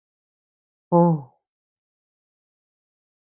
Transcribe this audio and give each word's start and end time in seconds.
Joo. 0.89 1.15